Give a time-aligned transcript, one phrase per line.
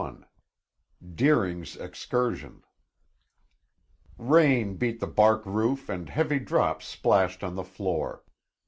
[0.01, 0.23] XXI
[1.13, 2.63] DEERING'S EXCURSION
[4.17, 8.23] Rain beat the bark roof and heavy drops splashed on the floor.